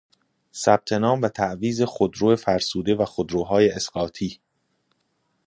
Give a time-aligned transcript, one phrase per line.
[0.53, 4.39] ثبت نام و تعویض خودرو فرسوده و خودرو های اسقاطی